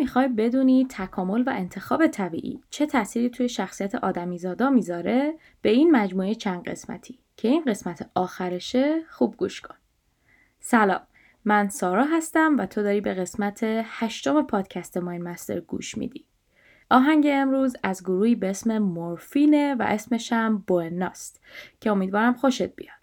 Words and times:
می‌خوای 0.00 0.28
بدونی 0.28 0.86
تکامل 0.90 1.42
و 1.42 1.50
انتخاب 1.50 2.06
طبیعی 2.06 2.60
چه 2.70 2.86
تأثیری 2.86 3.30
توی 3.30 3.48
شخصیت 3.48 3.94
آدمیزادا 3.94 4.70
می‌ذاره 4.70 5.34
به 5.62 5.70
این 5.70 5.90
مجموعه 5.90 6.34
چند 6.34 6.68
قسمتی 6.68 7.18
که 7.36 7.48
این 7.48 7.64
قسمت 7.66 8.10
آخرشه 8.14 9.00
خوب 9.10 9.36
گوش 9.36 9.60
کن. 9.60 9.74
سلام 10.60 11.00
من 11.44 11.68
سارا 11.68 12.04
هستم 12.04 12.56
و 12.58 12.66
تو 12.66 12.82
داری 12.82 13.00
به 13.00 13.14
قسمت 13.14 13.60
هشتم 13.84 14.42
پادکست 14.42 14.96
ماین 14.96 15.22
مستر 15.22 15.60
گوش 15.60 15.98
میدی. 15.98 16.24
آهنگ 16.90 17.26
امروز 17.30 17.76
از 17.82 18.02
گروهی 18.02 18.34
به 18.34 18.50
اسم 18.50 18.78
مورفینه 18.78 19.74
و 19.74 19.82
اسمش 19.82 20.32
هم 20.32 20.64
بوئناست 20.66 21.40
که 21.80 21.90
امیدوارم 21.90 22.34
خوشت 22.34 22.76
بیاد. 22.76 23.00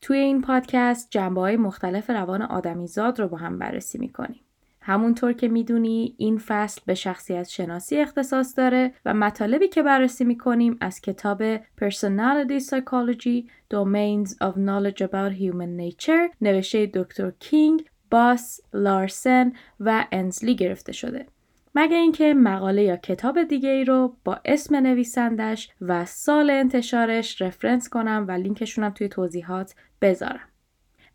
توی 0.00 0.18
این 0.18 0.40
پادکست 0.40 1.10
جنبه 1.10 1.40
های 1.40 1.56
مختلف 1.56 2.10
روان 2.10 2.42
آدمیزاد 2.42 3.20
رو 3.20 3.28
با 3.28 3.36
هم 3.36 3.58
بررسی 3.58 3.98
می‌کنیم. 3.98 4.40
همونطور 4.86 5.32
که 5.32 5.48
می‌دونی 5.48 6.14
این 6.18 6.38
فصل 6.38 6.80
به 6.86 6.94
شخصیت 6.94 7.48
شناسی 7.48 7.96
اختصاص 7.96 8.58
داره 8.58 8.92
و 9.04 9.14
مطالبی 9.14 9.68
که 9.68 9.82
بررسی 9.82 10.24
می‌کنیم 10.24 10.76
از 10.80 11.00
کتاب 11.00 11.56
Personality 11.56 12.62
Psychology 12.62 13.48
Domains 13.74 14.30
of 14.30 14.54
Knowledge 14.54 15.00
About 15.00 15.38
Human 15.40 15.80
Nature 15.80 16.36
نوشته 16.40 16.90
دکتر 16.94 17.32
کینگ، 17.38 17.84
باس، 18.10 18.60
لارسن 18.74 19.52
و 19.80 20.06
انزلی 20.12 20.56
گرفته 20.56 20.92
شده. 20.92 21.26
مگه 21.74 21.96
اینکه 21.96 22.34
مقاله 22.34 22.82
یا 22.82 22.96
کتاب 22.96 23.42
دیگه 23.42 23.68
ای 23.68 23.84
رو 23.84 24.16
با 24.24 24.40
اسم 24.44 24.76
نویسندش 24.76 25.70
و 25.80 26.04
سال 26.04 26.50
انتشارش 26.50 27.42
رفرنس 27.42 27.88
کنم 27.88 28.24
و 28.28 28.32
لینکشونم 28.32 28.90
توی 28.90 29.08
توضیحات 29.08 29.74
بذارم. 30.02 30.48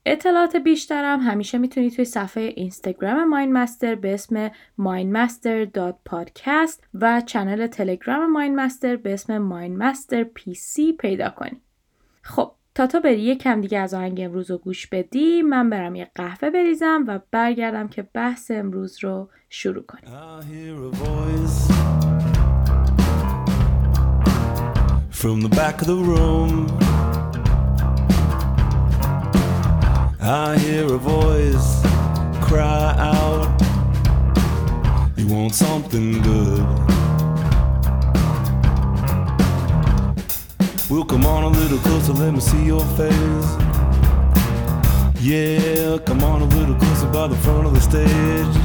اطلاعات 0.05 0.55
بیشترم 0.55 1.19
همیشه 1.19 1.57
می‌تونید 1.57 1.95
توی 1.95 2.05
صفحه 2.05 2.43
اینستاگرام 2.43 3.29
Mind 3.29 3.53
Master 3.53 3.95
به 3.95 4.13
اسم 4.13 4.51
mindmaster.podcast 4.79 6.79
و 6.93 7.21
channel 7.21 7.67
تلگرام 7.67 8.31
Mind 8.31 8.55
Master 8.55 8.95
به 8.95 9.13
اسم 9.13 9.37
Mind 9.37 9.77
Master 9.77 10.23
PC 10.23 10.93
پیدا 10.93 11.29
کنید. 11.29 11.61
خب 12.21 12.51
تا 12.75 12.87
تو 12.87 12.99
بری 12.99 13.21
یه 13.21 13.35
کم 13.35 13.61
دیگه 13.61 13.79
از 13.79 13.93
آهنگ 13.93 14.21
امروز 14.21 14.51
رو 14.51 14.57
گوش 14.57 14.87
بدی 14.87 15.41
من 15.41 15.69
برم 15.69 15.95
یه 15.95 16.11
قهوه 16.15 16.49
بریزم 16.49 17.03
و 17.07 17.19
برگردم 17.31 17.87
که 17.87 18.01
بحث 18.01 18.51
امروز 18.51 19.03
رو 19.03 19.29
شروع 19.49 19.83
کنیم. 19.83 20.13
I 30.33 30.57
hear 30.59 30.85
a 30.85 30.97
voice 30.97 31.81
cry 32.41 32.95
out. 32.97 33.51
You 35.17 35.27
want 35.27 35.53
something 35.53 36.21
good. 36.21 36.59
We'll 40.89 41.03
come 41.03 41.25
on 41.25 41.43
a 41.43 41.49
little 41.49 41.79
closer, 41.79 42.13
let 42.13 42.33
me 42.33 42.39
see 42.39 42.63
your 42.63 42.85
face. 42.95 43.49
Yeah, 45.19 45.97
come 46.05 46.23
on 46.23 46.43
a 46.43 46.45
little 46.45 46.75
closer 46.75 47.07
by 47.07 47.27
the 47.27 47.35
front 47.35 47.67
of 47.67 47.73
the 47.73 47.81
stage. 47.81 48.55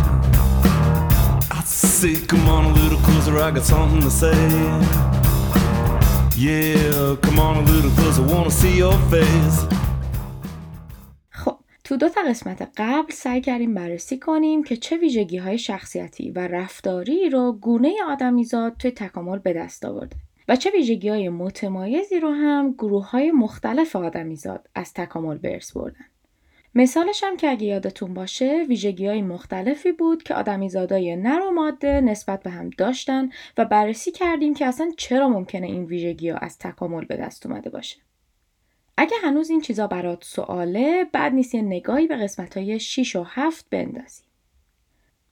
I 1.50 1.64
say, 1.64 2.14
come 2.26 2.48
on 2.48 2.66
a 2.66 2.74
little 2.74 2.98
closer, 3.00 3.38
I 3.38 3.50
got 3.50 3.64
something 3.64 4.02
to 4.02 4.10
say. 4.10 4.38
Yeah, 6.36 7.16
come 7.22 7.40
on 7.40 7.56
a 7.56 7.62
little 7.62 7.90
closer, 7.90 8.22
wanna 8.22 8.52
see 8.52 8.76
your 8.76 8.96
face 9.10 9.75
تو 11.86 11.96
دو 11.96 12.08
تا 12.08 12.20
قسمت 12.20 12.70
قبل 12.76 13.12
سعی 13.12 13.40
کردیم 13.40 13.74
بررسی 13.74 14.18
کنیم 14.18 14.62
که 14.62 14.76
چه 14.76 14.96
ویژگی 14.96 15.36
های 15.36 15.58
شخصیتی 15.58 16.30
و 16.30 16.38
رفتاری 16.38 17.30
رو 17.30 17.52
گونه 17.52 17.94
آدمیزاد 18.08 18.76
توی 18.76 18.90
تکامل 18.90 19.38
به 19.38 19.52
دست 19.52 19.84
آورده 19.84 20.16
و 20.48 20.56
چه 20.56 20.70
ویژگی 20.70 21.08
های 21.08 21.28
متمایزی 21.28 22.20
رو 22.20 22.30
هم 22.30 22.72
گروه 22.72 23.10
های 23.10 23.30
مختلف 23.30 23.96
آدمیزاد 23.96 24.68
از 24.74 24.94
تکامل 24.94 25.38
به 25.38 25.52
ارث 25.52 25.72
بردن. 25.72 26.04
مثالش 26.74 27.24
هم 27.24 27.36
که 27.36 27.50
اگه 27.50 27.66
یادتون 27.66 28.14
باشه 28.14 28.64
ویژگی 28.68 29.06
های 29.06 29.22
مختلفی 29.22 29.92
بود 29.92 30.22
که 30.22 30.34
آدمیزادای 30.34 31.16
نر 31.16 31.40
و 31.40 31.50
ماده 31.50 32.00
نسبت 32.00 32.42
به 32.42 32.50
هم 32.50 32.70
داشتن 32.70 33.28
و 33.58 33.64
بررسی 33.64 34.12
کردیم 34.12 34.54
که 34.54 34.66
اصلا 34.66 34.90
چرا 34.96 35.28
ممکنه 35.28 35.66
این 35.66 35.84
ویژگی 35.84 36.28
ها 36.28 36.38
از 36.38 36.58
تکامل 36.58 37.04
به 37.04 37.16
دست 37.16 37.46
اومده 37.46 37.70
باشه. 37.70 38.05
اگه 38.96 39.16
هنوز 39.22 39.50
این 39.50 39.60
چیزا 39.60 39.86
برات 39.86 40.24
سواله 40.24 41.06
بعد 41.12 41.34
نیست 41.34 41.54
یه 41.54 41.62
نگاهی 41.62 42.06
به 42.06 42.16
قسمت 42.16 42.56
های 42.56 42.80
6 42.80 43.16
و 43.16 43.22
7 43.28 43.66
بندازی. 43.70 44.22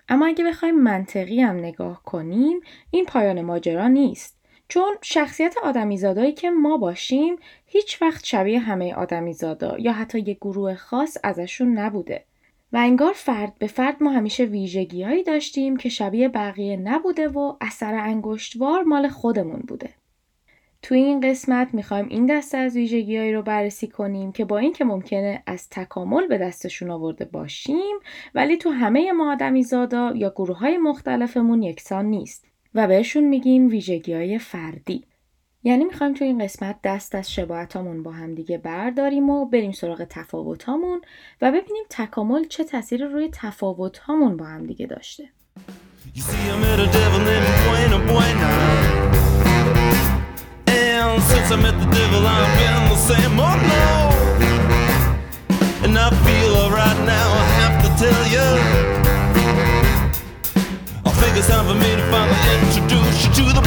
اما 0.09 0.27
اگه 0.27 0.45
بخوایم 0.45 0.75
منطقی 0.75 1.41
هم 1.41 1.57
نگاه 1.57 2.03
کنیم 2.03 2.61
این 2.91 3.05
پایان 3.05 3.43
ماجرا 3.43 3.89
نیست. 3.89 4.39
چون 4.69 4.97
شخصیت 5.03 5.55
آدمیزادایی 5.63 6.33
که 6.33 6.51
ما 6.51 6.77
باشیم 6.77 7.37
هیچ 7.67 8.03
وقت 8.03 8.25
شبیه 8.25 8.59
همه 8.59 8.95
آدمیزادا 8.95 9.79
یا 9.79 9.93
حتی 9.93 10.19
یه 10.21 10.35
گروه 10.35 10.75
خاص 10.75 11.17
ازشون 11.25 11.79
نبوده. 11.79 12.25
و 12.73 12.77
انگار 12.77 13.13
فرد 13.13 13.55
به 13.59 13.67
فرد 13.67 14.03
ما 14.03 14.11
همیشه 14.11 14.45
ویژگیهایی 14.45 15.23
داشتیم 15.23 15.77
که 15.77 15.89
شبیه 15.89 16.29
بقیه 16.29 16.77
نبوده 16.77 17.29
و 17.29 17.57
اثر 17.61 17.95
انگشتوار 17.95 18.83
مال 18.83 19.09
خودمون 19.09 19.61
بوده. 19.69 19.91
توی 20.85 20.99
این 20.99 21.21
قسمت 21.21 21.69
می‌خوایم 21.73 22.07
این 22.09 22.27
دسته 22.27 22.59
از 22.59 22.77
ویژگیهایی 22.77 23.33
رو 23.33 23.43
بررسی 23.43 23.89
کنیم 23.89 24.33
که 24.33 24.45
با 24.45 24.59
اینکه 24.59 24.85
ممکنه 24.85 25.43
از 25.47 25.69
تکامل 25.71 26.27
به 26.27 26.39
دستشون 26.39 26.91
آورده 26.91 27.25
باشیم 27.25 27.97
ولی 28.35 28.57
تو 28.57 28.71
همه 28.71 29.13
ما 29.13 29.33
آدمی 29.33 29.63
زادا 29.63 30.13
یا 30.15 30.31
گروه 30.31 30.59
های 30.59 30.79
مختلفمون 30.79 31.63
یکسان 31.63 32.05
نیست 32.05 32.47
و 32.75 32.87
بهشون 32.87 33.25
میگیم 33.25 33.69
ویژگی 33.69 34.15
های 34.15 34.39
فردی. 34.39 35.05
یعنی 35.63 35.85
می‌خوایم 35.85 36.15
تو 36.15 36.25
این 36.25 36.45
قسمت 36.45 36.77
دست 36.85 37.15
از 37.15 37.33
شباهتامون 37.33 38.03
با 38.03 38.11
هم 38.11 38.35
دیگه 38.35 38.59
برداریم 38.59 39.31
و 39.31 39.47
بریم 39.47 39.73
سراغ 39.73 40.05
تفاوتامون 40.11 41.01
و 41.43 41.49
ببینیم 41.53 41.85
تکامل 41.91 42.45
چه 42.45 42.65
تاثیر 42.65 43.07
روی 43.07 43.29
تفاوتامون 43.33 44.37
با 44.37 44.45
هم 44.45 44.67
دیگه 44.67 44.87
داشته. 51.17 51.35
since 51.35 51.51
I 51.53 51.57
met 51.57 51.77
the 51.83 51.91
devil, 51.99 52.23
I've 52.27 52.53
been 52.59 52.77
the 52.93 53.01
same. 53.11 53.35
Oh 53.49 53.57
no. 53.73 53.87
And 55.85 55.95
I 55.99 56.09
feel 56.25 56.53
alright 56.63 56.99
now, 57.17 57.29
I 57.43 57.47
have 57.61 57.77
to 57.85 57.91
tell 58.03 58.25
you. 58.35 58.49
I 61.09 61.11
think 61.21 61.33
it's 61.39 61.49
time 61.49 61.67
for 61.71 61.79
me 61.85 61.91
to 62.01 62.05
finally 62.13 62.43
introduce 62.59 63.19
you 63.25 63.31
to 63.39 63.45
the 63.57 63.63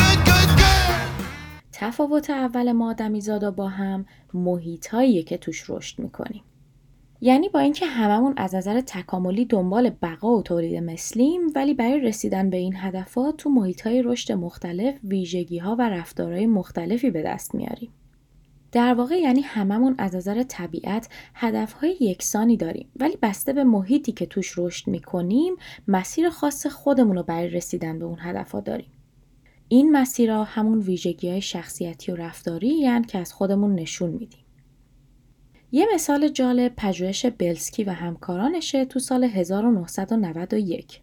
good, 0.00 0.18
good, 0.28 0.50
good. 0.60 0.84
تفاوت 1.72 2.30
اول 2.30 2.72
ما 2.72 2.90
آدمیزادا 2.90 3.50
با 3.50 3.68
هم 3.68 4.06
محیط 4.34 4.86
که 5.26 5.36
توش 5.36 5.64
رشد 5.68 5.98
می‌کنیم. 5.98 6.42
یعنی 7.24 7.48
با 7.48 7.60
اینکه 7.60 7.86
هممون 7.86 8.34
از 8.36 8.54
نظر 8.54 8.80
تکاملی 8.80 9.44
دنبال 9.44 9.90
بقا 9.90 10.36
و 10.36 10.42
تولید 10.42 10.82
مثلیم 10.82 11.40
ولی 11.54 11.74
برای 11.74 12.00
رسیدن 12.00 12.50
به 12.50 12.56
این 12.56 12.76
هدفات 12.76 13.36
تو 13.36 13.50
محیط 13.50 13.86
های 13.86 14.02
رشد 14.02 14.32
مختلف 14.32 14.94
ویژگی 15.04 15.58
ها 15.58 15.76
و 15.76 15.88
رفتارهای 15.88 16.46
مختلفی 16.46 17.10
به 17.10 17.22
دست 17.22 17.54
میاریم. 17.54 17.90
در 18.72 18.94
واقع 18.94 19.14
یعنی 19.18 19.40
هممون 19.40 19.94
از 19.98 20.14
نظر 20.14 20.42
طبیعت 20.42 21.08
هدفهای 21.34 21.96
یکسانی 22.00 22.56
داریم 22.56 22.88
ولی 22.96 23.18
بسته 23.22 23.52
به 23.52 23.64
محیطی 23.64 24.12
که 24.12 24.26
توش 24.26 24.58
رشد 24.58 24.88
می‌کنیم 24.88 25.56
مسیر 25.88 26.28
خاص 26.28 26.66
خودمون 26.66 27.16
رو 27.16 27.22
برای 27.22 27.48
رسیدن 27.48 27.98
به 27.98 28.04
اون 28.04 28.18
هدفها 28.20 28.60
داریم. 28.60 28.92
این 29.68 29.92
مسیرها 29.92 30.44
همون 30.44 30.78
ویژگی 30.78 31.30
های 31.30 31.40
شخصیتی 31.40 32.12
و 32.12 32.16
رفتاری 32.16 32.68
یعنی 32.68 33.04
که 33.04 33.18
از 33.18 33.32
خودمون 33.32 33.74
نشون 33.74 34.10
میدیم. 34.10 34.43
یه 35.72 35.86
مثال 35.94 36.28
جالب 36.28 36.72
پژوهش 36.76 37.26
بلسکی 37.26 37.84
و 37.84 37.90
همکارانشه 37.90 38.84
تو 38.84 38.98
سال 38.98 39.24
1991. 39.24 41.00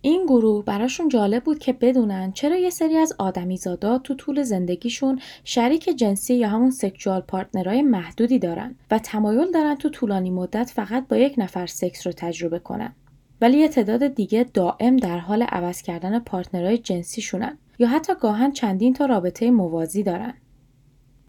این 0.00 0.26
گروه 0.26 0.64
براشون 0.64 1.08
جالب 1.08 1.44
بود 1.44 1.58
که 1.58 1.72
بدونن 1.72 2.32
چرا 2.32 2.56
یه 2.56 2.70
سری 2.70 2.96
از 2.96 3.12
آدمیزادا 3.18 3.98
تو 3.98 4.14
طول 4.14 4.42
زندگیشون 4.42 5.20
شریک 5.44 5.84
جنسی 5.84 6.34
یا 6.34 6.48
همون 6.48 6.70
سکشوال 6.70 7.20
پارتنرهای 7.20 7.82
محدودی 7.82 8.38
دارن 8.38 8.74
و 8.90 8.98
تمایل 8.98 9.50
دارن 9.50 9.74
تو 9.74 9.88
طولانی 9.88 10.30
مدت 10.30 10.70
فقط 10.70 11.08
با 11.08 11.16
یک 11.16 11.34
نفر 11.38 11.66
سکس 11.66 12.06
رو 12.06 12.12
تجربه 12.12 12.58
کنن. 12.58 12.94
ولی 13.40 13.58
یه 13.58 13.68
تعداد 13.68 14.06
دیگه 14.06 14.46
دائم 14.54 14.96
در 14.96 15.18
حال 15.18 15.42
عوض 15.42 15.82
کردن 15.82 16.18
پارتنرهای 16.18 16.78
جنسیشونن 16.78 17.58
یا 17.78 17.88
حتی 17.88 18.12
گاهن 18.20 18.52
چندین 18.52 18.92
تا 18.94 19.06
رابطه 19.06 19.50
موازی 19.50 20.02
دارن. 20.02 20.34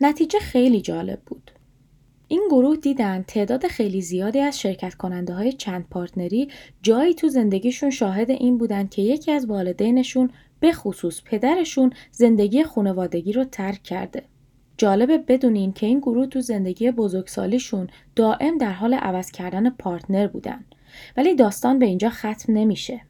نتیجه 0.02 0.40
خیلی 0.40 0.82
جالب 0.82 1.20
بود. 1.26 1.52
این 2.32 2.48
گروه 2.50 2.76
دیدن 2.76 3.24
تعداد 3.28 3.68
خیلی 3.68 4.02
زیادی 4.02 4.40
از 4.40 4.60
شرکت 4.60 4.96
کننده 4.96 5.34
های 5.34 5.54
چند 5.54 5.88
پارتنری 5.90 6.50
جایی 6.82 7.14
تو 7.14 7.30
زندگیشون 7.30 7.90
شاهد 7.90 8.30
این 8.30 8.58
بودن 8.58 8.88
که 8.88 9.02
یکی 9.02 9.32
از 9.32 9.46
والدینشون 9.46 10.30
به 10.60 10.72
خصوص 10.72 11.22
پدرشون 11.26 11.94
زندگی 12.12 12.64
خانوادگی 12.64 13.34
رو 13.34 13.44
ترک 13.44 13.84
کرده. 13.84 14.24
جالبه 14.78 15.18
بدونین 15.18 15.74
که 15.74 15.86
این 15.86 16.00
گروه 16.00 16.28
تو 16.28 16.42
زندگی 16.42 16.92
بزرگسالیشون 16.92 17.88
دائم 18.16 18.58
در 18.58 18.72
حال 18.72 18.94
عوض 18.94 19.32
کردن 19.32 19.70
پارتنر 19.70 20.28
بودن 20.28 20.66
ولی 21.18 21.36
داستان 21.36 21.80
به 21.80 21.86
اینجا 21.86 22.10
ختم 22.10 22.54
نمیشه. 22.54 23.02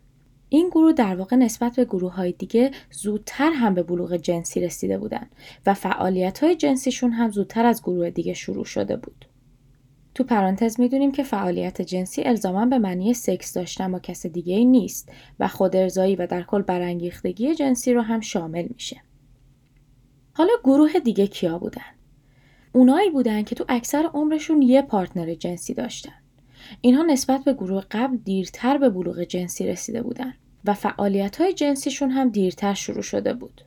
این 0.50 0.70
گروه 0.70 0.94
در 0.94 1.16
واقع 1.16 1.36
نسبت 1.36 1.76
به 1.76 1.86
گروه 1.86 2.14
های 2.14 2.32
دیگه 2.32 2.72
زودتر 2.92 3.52
هم 3.52 3.74
به 3.74 3.84
بلوغ 3.84 4.16
جنسی 4.16 4.60
رسیده 4.60 4.98
بودن 4.98 5.30
و 5.66 5.74
فعالیت 5.74 6.44
های 6.44 6.56
جنسیشون 6.56 7.12
هم 7.12 7.32
زودتر 7.32 7.66
از 7.66 7.84
گروه 7.84 8.10
دیگه 8.10 8.34
شروع 8.34 8.66
شده 8.66 8.98
بود. 8.98 9.26
تو 10.16 10.24
پرانتز 10.24 10.80
می‌دونیم 10.80 11.12
که 11.12 11.24
فعالیت 11.24 11.82
جنسی 11.82 12.24
الزاما 12.24 12.66
به 12.66 12.78
معنی 12.78 13.14
سکس 13.14 13.54
داشتن 13.54 13.92
با 13.92 14.00
کس 14.00 14.26
دیگه 14.26 14.56
ای 14.56 14.66
نیست 14.66 15.12
و 15.40 15.48
خود 15.48 15.76
ارزایی 15.76 16.16
و 16.16 16.28
در 16.28 16.44
کل 16.44 16.62
برانگیختگی 16.62 17.56
جنسی 17.56 17.94
رو 17.94 18.02
هم 18.02 18.20
شامل 18.20 18.68
میشه. 18.74 19.02
حالا 20.34 20.54
گروه 20.64 21.00
دیگه 21.00 21.28
کیا 21.28 21.60
بودن؟ 21.60 21.82
اونایی 22.74 23.10
بودن 23.10 23.44
که 23.44 23.56
تو 23.56 23.66
اکثر 23.70 24.10
عمرشون 24.14 24.62
یه 24.62 24.82
پارتنر 24.82 25.34
جنسی 25.34 25.74
داشتن. 25.74 26.14
اینها 26.82 27.04
نسبت 27.04 27.44
به 27.44 27.54
گروه 27.54 27.84
قبل 27.92 28.18
دیرتر 28.18 28.78
به 28.78 28.90
بلوغ 28.90 29.24
جنسی 29.24 29.68
رسیده 29.68 30.02
بودن 30.02 30.34
و 30.66 30.74
فعالیت 30.74 31.42
های 31.42 31.54
جنسیشون 31.54 32.12
هم 32.12 32.30
دیرتر 32.30 32.74
شروع 32.74 33.02
شده 33.02 33.34
بود. 33.34 33.62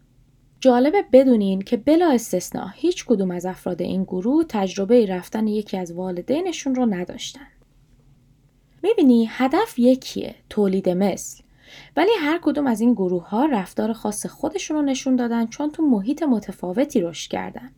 جالبه 0.60 1.04
بدونین 1.12 1.62
که 1.62 1.76
بلا 1.76 2.10
استثنا 2.10 2.66
هیچ 2.66 3.04
کدوم 3.04 3.31
از 3.31 3.46
افراد 3.46 3.82
این 3.82 4.04
گروه 4.04 4.44
تجربه 4.49 5.06
رفتن 5.06 5.46
یکی 5.46 5.76
از 5.76 5.93
والدینشون 5.93 6.75
رو 6.75 6.87
نداشتن. 6.87 7.46
می‌بینی 8.82 9.28
هدف 9.31 9.78
یکیه 9.78 10.34
تولید 10.50 10.88
مثل 10.88 11.43
ولی 11.96 12.10
هر 12.20 12.40
کدوم 12.43 12.66
از 12.66 12.81
این 12.81 12.93
گروه 12.93 13.28
ها 13.28 13.46
رفتار 13.46 13.93
خاص 13.93 14.26
خودشون 14.26 14.76
رو 14.76 14.82
نشون 14.82 15.16
دادن 15.16 15.46
چون 15.46 15.70
تو 15.70 15.82
محیط 15.82 16.22
متفاوتی 16.22 17.00
رشد 17.00 17.31
کردن. 17.31 17.70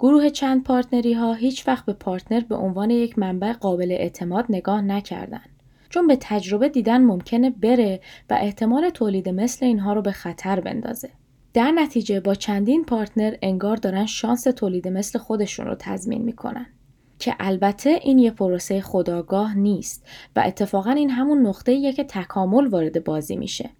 گروه 0.00 0.30
چند 0.30 0.64
partner 0.64 1.06
ی 1.06 1.12
ها 1.12 1.34
هیچ 1.34 1.68
وقت 1.68 1.86
به 1.86 1.92
partner 1.92 2.40
به 2.40 2.56
عنوان 2.56 2.90
یک 2.90 3.18
منبع 3.18 3.52
قابل 3.52 3.92
اعتماد 3.92 4.44
نگاه 4.48 4.80
نکردن. 4.80 5.42
چون 5.88 6.06
به 6.06 6.16
تجربه 6.20 6.68
دیدن 6.68 7.02
ممکنه 7.02 7.50
بره 7.50 8.00
و 8.30 8.38
احتمال 8.40 8.90
تولید 8.90 9.28
مثل 9.28 9.66
اینها 9.66 9.92
رو 9.92 10.02
به 10.02 10.12
خطر 10.12 10.60
بندازه. 10.60 11.10
در 11.54 11.70
نتیجه 11.70 12.20
با 12.20 12.34
چندین 12.34 12.84
partner 12.84 13.34
انگار 13.42 13.76
دارن 13.76 14.06
شانس 14.06 14.42
تولید 14.42 14.88
مثل 14.88 15.18
خودشون 15.18 15.66
رو 15.66 15.76
تضمین 15.78 16.22
می‌کنن. 16.22 16.66
که 17.18 17.34
البته 17.40 17.90
این 18.02 18.18
یه 18.18 18.30
پروسه 18.30 18.80
خودآگاه 18.80 19.56
نیست 19.58 20.06
و 20.36 20.42
اتفاقا 20.46 20.90
این 20.90 21.10
همون 21.10 21.46
نقطه 21.46 21.92
که 21.92 22.04
تکامل 22.04 22.66
وارد 22.66 23.04
بازی 23.04 23.36
میشه. 23.36 23.70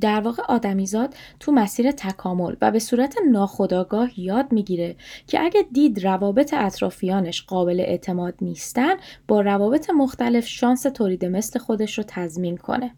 در 0.00 0.20
واقع 0.20 0.42
آدمیزاد 0.48 1.14
تو 1.40 1.52
مسیر 1.52 1.90
تکامل 1.90 2.54
و 2.60 2.70
به 2.70 2.78
صورت 2.78 3.16
ناخداگاه 3.30 4.20
یاد 4.20 4.52
می‌گیره 4.52 4.96
که 5.26 5.40
اگه 5.40 5.62
دید 5.72 6.04
روابط 6.04 6.54
اطرافیانش 6.54 7.42
قابل 7.42 7.80
اعتماد 7.80 8.34
نیستن 8.40 8.94
با 9.28 9.40
روابط 9.40 9.90
مختلف 9.90 10.46
شانس 10.46 10.82
تولید 10.82 11.24
مثل 11.24 11.58
خودش 11.58 11.98
رو 11.98 12.04
تضمین 12.06 12.56
کنه. 12.56 12.94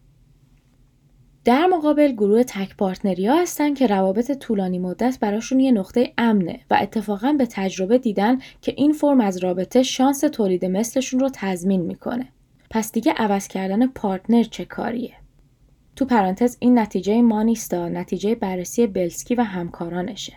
در 1.45 1.67
مقابل 1.67 2.11
گروه 2.11 2.43
تک 2.43 2.77
پارتنری 2.77 3.27
ها 3.27 3.41
هستن 3.41 3.73
که 3.73 3.87
روابط 3.87 4.31
طولانی 4.31 4.79
مدت 4.79 5.17
براشون 5.21 5.59
یه 5.59 5.71
نقطه 5.71 6.13
امنه 6.17 6.59
و 6.71 6.77
اتفاقا 6.81 7.33
به 7.33 7.45
تجربه 7.45 7.97
دیدن 7.97 8.37
که 8.61 8.73
این 8.77 8.93
فرم 8.93 9.21
از 9.21 9.37
رابطه 9.37 9.83
شانس 9.83 10.19
تولید 10.19 10.65
مثلشون 10.65 11.19
رو 11.19 11.29
تضمین 11.33 11.81
می‌کنه. 11.81 12.27
پس 12.69 12.91
دیگه 12.91 13.11
عوض 13.11 13.47
کردن 13.47 13.87
پارتنر 13.87 14.43
چه 14.43 14.65
کاریه؟ 14.65 15.13
تو 15.99 16.05
پرانتز 16.05 16.57
این 16.59 16.79
نتیجه 16.79 17.21
ما 17.21 17.43
نیستا 17.43 17.89
نتیجه 17.89 18.35
بررسی 18.35 18.87
بلسکی 18.87 19.35
و 19.35 19.41
همکارانشه. 19.41 20.33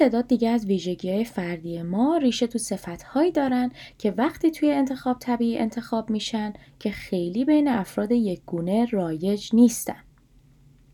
تعداد 0.00 0.26
دیگه 0.26 0.48
از 0.48 0.66
ویژگی 0.66 1.12
های 1.12 1.24
فردی 1.24 1.82
ما 1.82 2.16
ریشه 2.16 2.46
تو 2.46 2.58
صفت 2.58 3.02
هایی 3.02 3.32
دارن 3.32 3.70
که 3.98 4.10
وقتی 4.10 4.50
توی 4.50 4.72
انتخاب 4.72 5.18
طبیعی 5.18 5.58
انتخاب 5.58 6.10
میشن 6.10 6.52
که 6.78 6.90
خیلی 6.90 7.44
بین 7.44 7.68
افراد 7.68 8.12
یک 8.12 8.40
گونه 8.46 8.86
رایج 8.86 9.50
نیستن. 9.54 10.02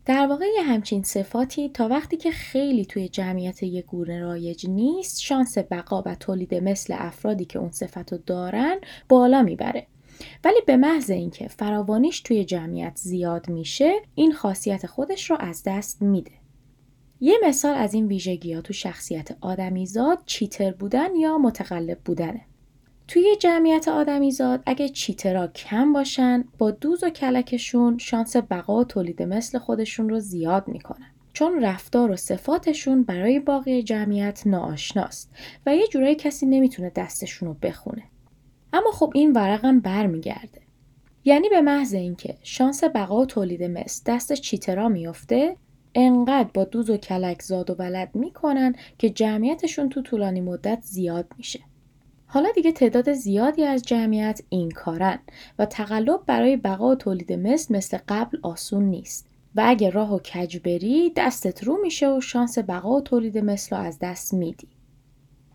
در 0.05 0.27
واقع 0.27 0.45
یه 0.55 0.63
همچین 0.63 1.03
صفاتی 1.03 1.69
تا 1.69 1.87
وقتی 1.87 2.17
که 2.17 2.31
خیلی 2.31 2.85
توی 2.85 3.09
جمعیت 3.09 3.63
یک 3.63 3.85
گونه 3.85 4.19
رایج 4.19 4.69
نیست 4.69 5.21
شانس 5.21 5.57
بقا 5.57 6.03
و 6.05 6.15
تولید 6.15 6.55
مثل 6.55 6.95
افرادی 6.97 7.45
که 7.45 7.59
اون 7.59 7.71
صفت 7.71 8.13
رو 8.13 8.19
دارن 8.25 8.77
بالا 9.09 9.41
می‌بره. 9.41 9.87
ولی 10.43 10.61
به 10.65 10.77
محض 10.77 11.09
اینکه 11.09 11.47
فراوانیش 11.47 12.21
توی 12.21 12.45
جمعیت 12.45 12.95
زیاد 12.95 13.49
میشه 13.49 13.93
این 14.15 14.33
خاصیت 14.33 14.85
خودش 14.85 15.29
رو 15.29 15.37
از 15.39 15.63
دست 15.65 16.01
میده. 16.01 16.31
یه 17.19 17.37
مثال 17.43 17.75
از 17.75 17.93
این 17.93 18.07
ویژگی 18.07 18.53
ها 18.53 18.61
تو 18.61 18.73
شخصیت 18.73 19.37
آدمیزاد 19.41 20.19
چیتر 20.25 20.71
بودن 20.71 21.15
یا 21.15 21.37
متقلب 21.37 21.99
بودنه. 22.05 22.41
توی 23.07 23.35
جمعیت 23.39 23.87
آدمیزاد 23.87 24.63
اگه 24.65 24.89
چیترها 24.89 25.47
کم 25.47 25.93
باشن 25.93 26.45
با 26.57 26.71
دوز 26.71 27.03
و 27.03 27.09
کلکشون 27.09 27.97
شانس 27.97 28.35
بقا 28.35 28.75
و 28.75 28.83
تولید 28.83 29.23
مثل 29.23 29.59
خودشون 29.59 30.09
رو 30.09 30.19
زیاد 30.19 30.67
می‌کنن. 30.67 31.11
چون 31.33 31.63
رفتار 31.63 32.11
و 32.11 32.15
صفاتشون 32.15 33.03
برای 33.03 33.39
باقی 33.39 33.83
جمعیت 33.83 34.47
ناآشناست 34.47 35.31
و 35.65 35.75
یه 35.75 35.87
جورایی 35.87 36.15
کسی 36.15 36.45
نمی‌تونه 36.45 36.91
دستشون 36.95 37.49
رو 37.49 37.55
بخونه. 37.61 38.03
اما 38.73 38.91
خب 38.91 39.11
این 39.15 39.31
ورقم 39.33 39.79
برمیگرده. 39.79 40.61
یعنی 41.25 41.49
به 41.49 41.61
محض 41.61 41.93
اینکه 41.93 42.37
شانس 42.43 42.83
بقا 42.83 43.21
و 43.21 43.25
تولید 43.25 43.63
مثل 43.63 44.03
دست 44.05 44.33
چیترا 44.33 44.89
میفته 44.89 45.55
انقدر 45.99 46.49
با 46.53 46.63
دوز 46.63 46.89
و 46.89 46.97
کلک 46.97 47.41
زاد 47.41 47.69
و 47.69 47.73
ولد 47.73 48.09
می‌کنن 48.13 48.75
که 48.97 49.09
جمعیتشون 49.09 49.89
تو 49.89 50.01
طولانی 50.01 50.41
مدت 50.41 50.79
زیاد 50.81 51.25
میشه. 51.37 51.59
حالا 52.27 52.49
دیگه 52.55 52.71
تعداد 52.71 53.13
زیادی 53.13 53.63
از 53.63 53.81
جمعیت 53.81 54.41
این 54.49 54.71
کارن 54.71 55.19
و 55.59 55.65
تقلب 55.65 56.19
برای 56.25 56.57
بقا 56.57 56.89
و 56.89 56.95
تولید 56.95 57.33
مثل 57.33 57.75
مثل 57.75 57.97
قبل 58.07 58.37
آسون 58.41 58.83
نیست. 58.83 59.29
و 59.55 59.63
اگه 59.65 59.89
راه 59.89 60.13
و 60.13 60.19
کج 60.19 60.57
بری 60.57 61.13
دستت 61.15 61.63
رو 61.63 61.77
میشه 61.81 62.09
و 62.09 62.21
شانس 62.21 62.57
بقا 62.57 62.95
و 62.95 63.01
تولید 63.01 63.37
مثل 63.37 63.75
رو 63.75 63.81
از 63.81 63.99
دست 64.01 64.33
میدی. 64.33 64.67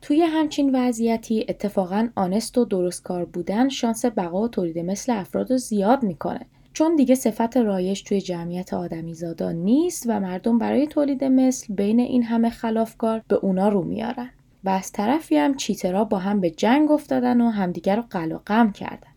توی 0.00 0.22
همچین 0.22 0.70
وضعیتی 0.74 1.46
اتفاقا 1.48 2.08
آنست 2.14 2.58
و 2.58 2.64
درست 2.64 3.02
کار 3.02 3.24
بودن 3.24 3.68
شانس 3.68 4.04
بقا 4.04 4.42
و 4.42 4.48
تولید 4.48 4.78
مثل 4.78 5.12
افراد 5.12 5.50
رو 5.50 5.56
زیاد 5.56 6.02
می‌کنه 6.02 6.46
چون 6.72 6.96
دیگه 6.96 7.14
صفت 7.14 7.56
رایش 7.56 8.02
توی 8.02 8.20
جمعیت 8.20 8.74
آدمیزادا 8.74 9.52
نیست 9.52 10.04
و 10.08 10.20
مردم 10.20 10.58
برای 10.58 10.86
تولید 10.86 11.24
مثل 11.24 11.74
بین 11.74 12.00
این 12.00 12.22
همه 12.22 12.50
خلافکار 12.50 13.22
به 13.28 13.36
اونا 13.36 13.68
رو 13.68 13.82
میارن. 13.82 14.30
و 14.64 14.68
از 14.68 14.92
طرفی 14.92 15.36
هم 15.36 15.56
چیترا 15.56 16.04
با 16.04 16.18
هم 16.18 16.40
به 16.40 16.50
جنگ 16.50 16.90
افتادن 16.90 17.40
و 17.40 17.50
همدیگر 17.50 17.96
رو 17.96 18.02
قل 18.10 18.32
و 18.32 18.70
کردن. 18.72 19.12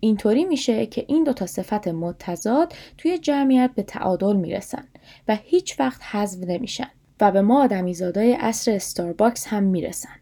اینطوری 0.00 0.44
میشه 0.44 0.86
که 0.86 1.04
این 1.08 1.24
دوتا 1.24 1.46
صفت 1.46 1.88
متضاد 1.88 2.72
توی 2.98 3.18
جمعیت 3.18 3.70
به 3.74 3.82
تعادل 3.82 4.36
می‌رسن 4.36 4.84
و 5.28 5.38
هیچ 5.42 5.80
وقت 5.80 6.02
حذف 6.02 6.44
نمیشن 6.48 6.88
و 7.20 7.32
به 7.32 7.40
ما 7.42 7.64
آدمیزادای 7.64 8.32
عصر 8.32 8.70
استارباکس 8.70 9.46
هم 9.46 9.62
می‌رسن. 9.62 10.14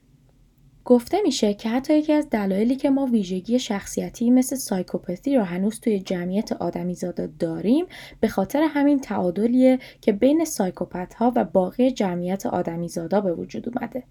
گفته 0.84 1.22
میشه 1.22 1.54
که 1.54 1.68
حتی 1.68 1.98
یکی 1.98 2.12
از 2.12 2.30
دلایلی 2.30 2.76
که 2.76 2.90
ما 2.90 3.06
ویژگی 3.06 3.58
شخصیتی 3.58 4.30
مثل 4.30 4.56
سایکوپاتی 4.56 5.36
رو 5.36 5.42
هنوز 5.42 5.80
توی 5.80 6.00
جمعیت 6.00 6.52
آدمیزادا 6.52 7.26
داریم 7.38 7.86
به 8.20 8.28
خاطر 8.28 8.62
همین 8.62 9.00
تعادلیه 9.00 9.78
که 10.00 10.12
بین 10.12 10.44
سایکوپت 10.44 11.14
ها 11.14 11.32
و 11.36 11.44
باقی 11.44 11.90
جمعیت 11.90 12.46
آدمیزادا 12.46 13.20
به 13.20 13.34
وجود 13.34 13.68
اومده. 13.68 14.02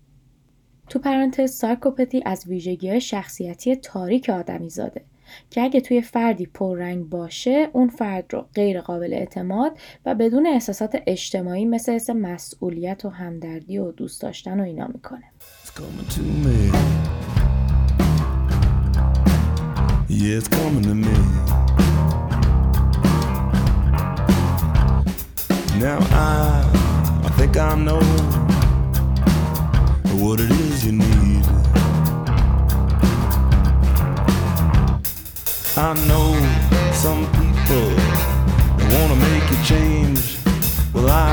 تو 0.89 1.00
پرانتز 1.00 1.51
سایکوپاتی 1.51 2.24
از 2.25 2.48
ویژگی 2.48 3.01
شخصیتی 3.01 3.75
تاریک 3.75 4.30
آدمیزاده 4.30 5.01
که 5.50 5.62
اگه 5.62 5.82
توی 5.82 6.01
فردی 6.01 6.46
پررنگ 6.46 7.10
باشه 7.10 7.70
اون 7.74 7.89
فرد 7.89 8.25
رو 8.34 8.46
غیر 8.56 8.82
قابل 8.82 9.13
اعتماد 9.13 9.77
و 10.06 10.15
بدون 10.15 10.48
احساسات 10.48 11.01
اجتماعی 11.08 11.65
مثل 11.65 11.92
حس 11.92 12.10
مسئولیت 12.10 13.06
و 13.06 13.10
همدردی 13.10 13.77
و 13.77 13.92
دوست 13.92 14.22
داشتن 14.22 14.60
و 14.60 14.63
اینا 14.63 14.88
می‌کنه. 14.88 15.24
I 35.75 35.94
know 36.08 36.30
some 36.94 37.25
people 37.34 37.89
wanna 38.94 39.15
make 39.15 39.46
you 39.50 39.60
change. 39.65 40.38
Well, 40.94 41.10
I, 41.10 41.25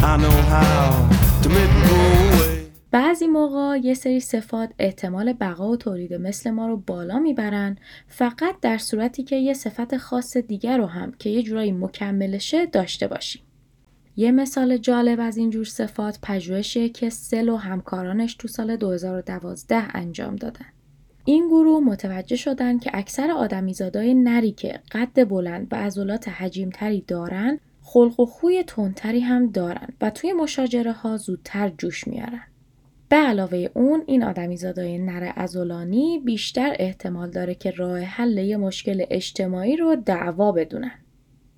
I 0.00 0.16
know 0.16 0.38
how 0.54 1.08
to 1.42 1.48
make 1.48 1.70
it 1.70 1.88
go. 1.88 2.68
بعضی 2.90 3.26
موقع 3.26 3.78
یه 3.78 3.94
سری 3.94 4.20
صفات 4.20 4.70
احتمال 4.78 5.32
بقا 5.32 5.68
و 5.68 5.76
تولید 5.76 6.14
مثل 6.14 6.50
ما 6.50 6.66
رو 6.66 6.76
بالا 6.76 7.18
می‌برن 7.18 7.76
فقط 8.08 8.60
در 8.60 8.78
صورتی 8.78 9.22
که 9.22 9.36
یه 9.36 9.54
صفت 9.54 9.96
خاص 9.96 10.36
دیگر 10.36 10.78
رو 10.78 10.86
هم 10.86 11.12
که 11.12 11.30
یه 11.30 11.42
جورایی 11.42 11.72
مکملشه 11.72 12.66
داشته 12.66 13.08
باشیم. 13.08 13.42
یه 14.16 14.32
مثال 14.32 14.76
جالب 14.76 15.20
از 15.20 15.36
این 15.36 15.50
جور 15.50 15.64
صفات 15.64 16.18
پژوهشیه 16.22 16.88
که 16.88 17.10
سل 17.10 17.48
و 17.48 17.56
همکارانش 17.56 18.34
تو 18.34 18.48
سال 18.48 18.76
2012 18.76 19.96
انجام 19.96 20.36
دادن. 20.36 20.66
این 21.24 21.48
گروه 21.48 21.84
متوجه 21.84 22.36
شدن 22.36 22.78
که 22.78 22.90
اکثر 22.94 23.30
آدمیزادای 23.30 24.14
نری 24.14 24.52
که 24.52 24.80
قد 24.92 25.28
بلند 25.28 25.68
و 25.72 25.76
عضلات 25.76 26.28
حجیمتری 26.28 27.04
دارن 27.08 27.58
خلق 27.82 28.20
و 28.20 28.26
خوی 28.26 28.62
تندتری 28.62 29.20
هم 29.20 29.50
دارن 29.50 29.88
و 30.00 30.10
توی 30.10 30.32
مشاجره 30.32 30.92
ها 30.92 31.16
زودتر 31.16 31.72
جوش 31.78 32.08
میارن. 32.08 32.42
به 33.08 33.16
علاوه 33.16 33.68
اون 33.74 34.02
این 34.06 34.24
آدمیزادای 34.24 34.98
نر 34.98 35.32
ازولانی 35.36 36.22
بیشتر 36.24 36.76
احتمال 36.78 37.30
داره 37.30 37.54
که 37.54 37.70
راه 37.70 38.00
حل 38.00 38.38
یه 38.38 38.56
مشکل 38.56 39.04
اجتماعی 39.10 39.76
رو 39.76 39.96
دعوا 39.96 40.52
بدونن. 40.52 40.98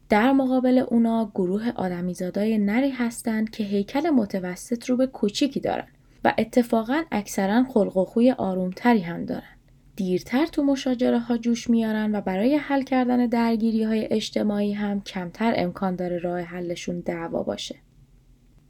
در 0.08 0.32
مقابل 0.32 0.78
اونا 0.78 1.30
گروه 1.34 1.72
آدمیزادای 1.76 2.58
نری 2.58 2.90
هستند 2.90 3.50
که 3.50 3.64
هیکل 3.64 4.10
متوسط 4.10 4.90
رو 4.90 4.96
به 4.96 5.06
کوچیکی 5.06 5.60
دارن 5.60 5.86
و 6.24 6.34
اتفاقا 6.38 7.02
اکثرا 7.12 7.64
خلق 7.64 7.96
و 7.96 8.04
خوی 8.04 8.30
آرومتری 8.30 9.00
هم 9.00 9.24
دارن. 9.24 9.53
دیرتر 9.96 10.46
تو 10.46 10.62
مشاجره 10.62 11.18
ها 11.18 11.36
جوش 11.36 11.70
میارن 11.70 12.14
و 12.14 12.20
برای 12.20 12.56
حل 12.56 12.82
کردن 12.82 13.26
درگیری 13.26 13.82
های 13.82 14.08
اجتماعی 14.10 14.72
هم 14.72 15.00
کمتر 15.00 15.54
امکان 15.56 15.96
داره 15.96 16.18
راه 16.18 16.40
حلشون 16.40 17.00
دعوا 17.00 17.42
باشه. 17.42 17.76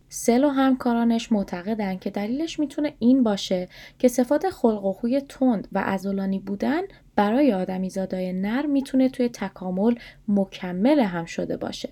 سل 0.08 0.44
و 0.44 0.48
همکارانش 0.48 1.32
معتقدن 1.32 1.96
که 1.96 2.10
دلیلش 2.10 2.60
می‌تونه 2.60 2.94
این 2.98 3.22
باشه 3.22 3.68
که 3.98 4.08
صفات 4.08 4.50
خلق 4.50 4.84
و 4.84 4.92
خوی 4.92 5.20
تند 5.20 5.68
و 5.72 5.78
ازولانی 5.78 6.38
بودن 6.38 6.82
برای 7.16 7.52
آدمیزادای 7.52 8.32
نر 8.32 8.66
می‌تونه 8.66 9.08
توی 9.08 9.28
تکامل 9.28 9.94
مکمل 10.28 11.00
هم 11.00 11.24
شده 11.24 11.56
باشه. 11.56 11.88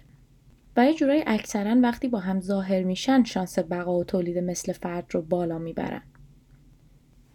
و 0.76 0.86
یه 0.86 0.94
جورایی 0.94 1.22
اکثرا 1.26 1.80
وقتی 1.80 2.08
با 2.08 2.18
هم 2.18 2.40
ظاهر 2.40 2.82
میشن 2.82 3.24
شانس 3.24 3.58
بقا 3.58 3.98
و 3.98 4.04
تولید 4.04 4.38
مثل 4.38 4.72
فرد 4.72 5.06
رو 5.10 5.22
بالا 5.22 5.58
می‌برن. 5.58 6.02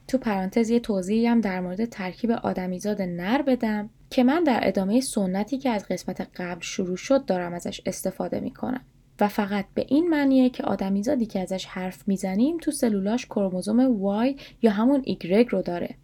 تو 0.07 0.17
پرانتز 0.17 0.69
یه 0.69 0.79
توضیحی 0.79 1.27
هم 1.27 1.41
در 1.41 1.59
مورد 1.59 1.85
ترکیب 1.85 2.31
آدمیزاد 2.31 3.01
نر 3.01 3.41
بدم 3.41 3.89
که 4.09 4.23
من 4.23 4.43
در 4.43 4.59
ادامه 4.63 5.01
سنتی 5.01 5.57
که 5.57 5.69
از 5.69 5.85
قسمت 5.87 6.27
قبل 6.35 6.61
شروع 6.61 6.97
شد 6.97 7.25
دارم 7.25 7.53
ازش 7.53 7.81
استفاده 7.85 8.39
می‌کنم. 8.39 8.81
و 9.19 9.27
فقط 9.27 9.65
به 9.73 9.85
این 9.89 10.09
معنیه 10.09 10.49
که 10.49 10.63
آدمیزادی 10.63 11.25
که 11.25 11.39
ازش 11.39 11.65
حرف 11.65 12.07
می‌زنیم 12.07 12.57
تو 12.57 12.71
سلولاش 12.71 13.25
کروموزوم 13.25 13.99
Y 14.31 14.41
یا 14.61 14.71
همون 14.71 15.01
Y 15.01 15.47
رو 15.49 15.61
داره 15.61 15.95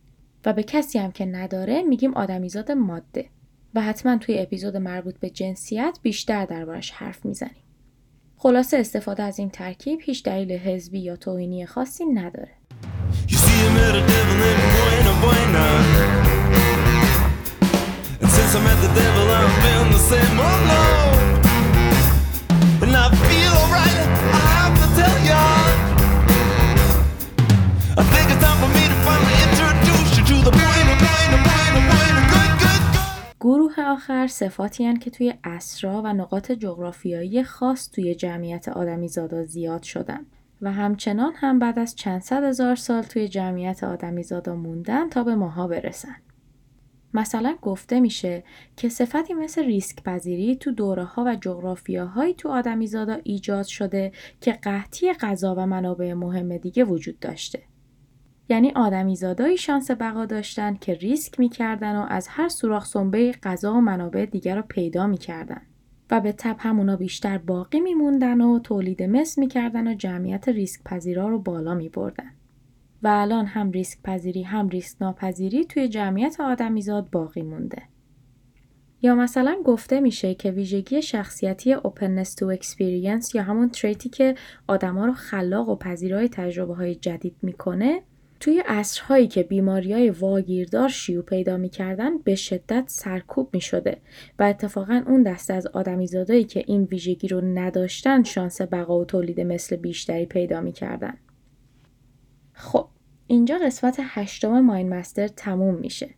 و 0.46 0.54
به 0.54 0.64
کسی 0.64 1.00
هم 1.00 1.12
که 1.12 1.26
نداره 1.26 1.82
میگیم 1.82 2.14
آدمیزاد 2.14 2.72
ماده 2.72 3.26
و 3.74 3.82
حتما 3.82 4.18
توی 4.18 4.40
اپیزود 4.40 4.78
مربوط 4.78 5.18
به 5.20 5.30
جنسیت 5.30 6.00
بیشتر 6.02 6.46
دربارش 6.46 6.92
حرف 6.92 7.26
می‌زنیم. 7.26 7.64
خلاصه 8.38 8.78
استفاده 8.78 9.24
از 9.24 9.40
این 9.40 9.50
ترکیب 9.50 10.00
هیچ 10.02 10.24
دلیل 10.24 10.52
حزبی 10.52 11.00
یا 11.00 11.16
توهینی 11.16 11.66
خاصی 11.66 12.06
نداره. 12.06 12.52
گروه 33.40 33.82
آخر 33.86 34.28
صفاتی 34.28 34.86
هن 34.86 35.00
که 35.00 35.10
توی 35.10 35.34
اسرا 35.44 36.02
و 36.02 36.14
نقاط 36.14 36.52
جغرافیایی 36.52 37.44
خاص 37.44 37.90
توی 37.92 38.16
جمعیت 38.16 38.70
آدمیزادا 38.70 39.44
زیاد 39.44 39.84
شدن. 39.84 40.26
و 40.64 40.72
همچنان 40.72 41.34
هم 41.36 41.60
بعد 41.60 41.80
از 41.80 41.96
چند 41.96 42.22
صد 42.22 42.44
هزار 42.44 42.76
سال 42.76 43.04
توی 43.04 43.28
جمعیت 43.28 43.84
آدمیزادا 43.84 44.56
موندن 44.56 45.10
تا 45.10 45.24
به 45.24 45.36
ماها 45.36 45.68
برسن. 45.68 46.16
مثلا 47.14 47.56
گفته 47.62 48.00
میشه 48.00 48.44
که 48.78 48.90
صفتی 48.90 49.34
مثل 49.34 49.66
ریسک 49.66 50.04
پذیری 50.04 50.56
تو 50.56 50.72
دوره 50.72 51.04
ها 51.04 51.24
و 51.24 51.36
جغرافیاهایی 51.36 52.34
تو 52.34 52.50
آدمیزادا 52.50 53.18
ایجاد 53.24 53.66
شده 53.66 54.12
که 54.42 54.52
قحطی 54.52 55.14
غذا 55.14 55.56
و 55.56 55.66
منابع 55.66 56.14
مهم 56.14 56.58
دیگه 56.58 56.84
وجود 56.84 57.20
داشته. 57.20 57.64
یعنی 58.50 58.72
آدمیزادایی 58.72 59.58
شانس 59.58 59.92
بقا 59.92 60.26
داشتن 60.26 60.76
که 60.76 60.94
ریسک 60.94 61.40
می‌کردن 61.40 61.96
و 61.96 62.06
از 62.10 62.28
هر 62.30 62.50
سوراخ 62.50 62.86
سنبه 62.86 63.32
غذا 63.44 63.74
و 63.74 63.82
منابع 63.82 64.26
دیگر 64.26 64.56
رو 64.56 64.62
پیدا 64.62 65.08
می‌کردن 65.08 65.62
و 66.14 66.20
به 66.20 66.32
تب 66.32 66.56
همونا 66.60 66.96
بیشتر 66.96 67.38
باقی 67.38 67.80
میموندن 67.80 68.42
و 68.42 68.60
تولید 68.60 69.04
مثل 69.04 69.42
می‌کردن 69.42 69.88
و 69.88 69.94
جمعیت 69.94 70.50
ریسک 70.50 70.84
پذیرا 70.84 71.28
رو 71.28 71.40
بالا 71.40 71.74
میبردن. 71.74 72.32
و 73.04 73.08
الان 73.08 73.46
هم 73.46 73.72
ریسک 73.72 74.02
پذیری 74.04 74.44
هم 74.44 74.70
ریسک 74.70 75.02
ناپذیری 75.02 75.66
توی 75.66 75.88
جمعیت 75.88 76.40
آدمیزاد 76.40 77.10
باقی 77.10 77.42
مونده. 77.42 77.82
یا 79.02 79.16
مثلا 79.16 79.58
گفته 79.66 80.00
میشه 80.00 80.34
که 80.34 80.52
ویژگی 80.52 81.02
شخصیتی 81.02 81.76
openness 81.76 82.30
to 82.30 82.58
experience 82.58 83.36
یا 83.36 83.44
همون 83.44 83.70
تریتی 83.70 84.10
که 84.10 84.36
آدما 84.68 85.06
رو 85.06 85.14
خلاق 85.14 85.70
و 85.70 85.76
پذیرای 85.76 86.30
تجربه 86.30 86.76
های 86.76 86.96
جدید 86.96 87.36
می‌کنه 87.42 88.02
توی 88.44 88.64
عصرهایی 88.66 89.28
که 89.28 89.44
بیماری 89.44 89.94
های 89.94 90.10
واگیردار 90.10 90.90
شیوع 90.90 91.24
پیدا 91.24 91.58
می‌کردن 91.58 92.18
به 92.18 92.36
شدت 92.36 92.84
سرکوب 92.88 93.50
می 93.54 93.62
شده 93.62 93.98
و 94.40 94.44
اتفاقا 94.44 95.04
اون 95.08 95.24
دست 95.24 95.52
از 95.52 95.68
آدمیزادایی 95.68 96.44
که 96.44 96.64
این 96.68 96.84
ویژگی 96.84 97.28
رو 97.28 97.42
نداشتن 97.42 98.24
شانس 98.24 98.62
بقا 98.62 99.00
و 99.00 99.06
تولید 99.06 99.42
مثل 99.42 99.76
بیشتری 99.76 100.26
پیدا 100.26 100.62
می‌کردن. 100.62 101.18
خب 102.54 102.88
اینجا 103.28 103.58
قسمت 103.58 103.96
هشتم 104.00 104.60
ماین 104.60 104.90
مستر 104.90 105.28
تموم 105.28 105.76
میشه. 105.76 106.10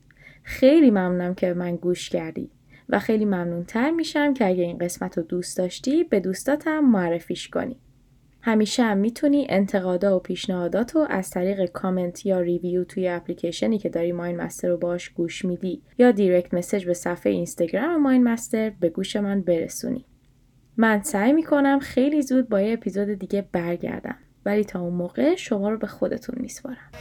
خیلی 0.43 0.91
ممنونم 0.91 1.35
که 1.35 1.47
به 1.47 1.53
من 1.53 1.75
گوش 1.75 2.09
کردی 2.09 2.49
و 2.89 2.99
خیلی 2.99 3.25
ممنونتر 3.25 3.91
میشم 3.91 4.33
که 4.33 4.47
اگه 4.47 4.63
این 4.63 4.77
قسمت 4.77 5.17
رو 5.17 5.23
دوست 5.23 5.57
داشتی 5.57 6.03
به 6.03 6.19
دوستاتم 6.19 6.79
معرفیش 6.79 7.47
کنی. 7.47 7.77
همیشه 8.47 8.83
هم 8.83 8.97
می‌تونی 8.97 9.47
انتقادا 9.49 10.15
و 10.15 10.19
پیشنهادات 10.19 10.95
رو 10.95 11.05
از 11.09 11.29
طریق 11.29 11.65
کامنت 11.65 12.25
یا 12.25 12.39
ریویو 12.39 12.83
توی 12.83 13.07
اپلیکیشنی 13.07 13.77
که 13.77 13.89
داری 13.89 14.11
ماین 14.11 14.41
مستر 14.41 14.67
رو 14.67 14.77
باش 14.77 15.09
گوش 15.09 15.45
میدی 15.45 15.81
یا 15.97 16.11
دیرکت 16.11 16.53
مسج 16.53 16.85
به 16.85 16.93
صفحه 16.93 17.31
اینستاگرام 17.31 18.01
ماین 18.01 18.23
مستر 18.23 18.69
به 18.79 18.89
گوش 18.89 19.15
من 19.15 19.41
برسونی. 19.41 20.05
من 20.77 21.01
سعی 21.01 21.33
می‌کنم 21.33 21.79
خیلی 21.79 22.21
زود 22.21 22.49
با 22.49 22.61
یه 22.61 22.73
اپیزود 22.73 23.13
دیگه 23.13 23.47
برگردم 23.51 24.17
ولی 24.45 24.63
تا 24.63 24.81
اون 24.81 24.93
موقع 24.93 25.35
شما 25.35 25.69
رو 25.69 25.77
به 25.77 25.87
خودتون 25.87 26.35
میسپارم. 26.39 26.91